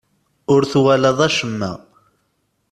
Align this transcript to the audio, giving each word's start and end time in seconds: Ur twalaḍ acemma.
Ur 0.53 0.61
twalaḍ 0.71 1.19
acemma. 1.27 1.71